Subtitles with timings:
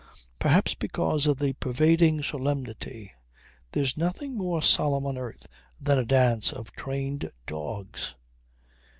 [0.39, 3.11] Perhaps because of the pervading solemnity.
[3.71, 5.45] There's nothing more solemn on earth
[5.79, 8.15] than a dance of trained dogs.